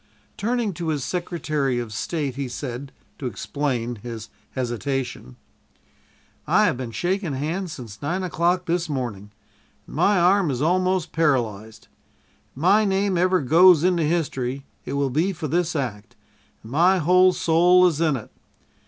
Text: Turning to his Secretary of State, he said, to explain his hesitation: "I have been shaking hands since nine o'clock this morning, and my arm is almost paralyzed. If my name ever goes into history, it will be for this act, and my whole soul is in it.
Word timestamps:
Turning 0.35 0.73
to 0.73 0.87
his 0.87 1.03
Secretary 1.03 1.77
of 1.77 1.93
State, 1.93 2.33
he 2.33 2.47
said, 2.47 2.91
to 3.19 3.27
explain 3.27 3.97
his 3.97 4.29
hesitation: 4.55 5.35
"I 6.47 6.65
have 6.65 6.75
been 6.75 6.89
shaking 6.89 7.33
hands 7.35 7.73
since 7.73 8.01
nine 8.01 8.23
o'clock 8.23 8.65
this 8.65 8.89
morning, 8.89 9.29
and 9.85 9.95
my 9.95 10.19
arm 10.19 10.49
is 10.49 10.59
almost 10.59 11.11
paralyzed. 11.11 11.87
If 12.53 12.57
my 12.57 12.83
name 12.83 13.15
ever 13.15 13.41
goes 13.41 13.83
into 13.83 14.01
history, 14.03 14.65
it 14.85 14.93
will 14.93 15.11
be 15.11 15.33
for 15.33 15.47
this 15.47 15.75
act, 15.75 16.15
and 16.63 16.71
my 16.71 16.97
whole 16.97 17.31
soul 17.31 17.85
is 17.85 18.01
in 18.01 18.15
it. 18.15 18.31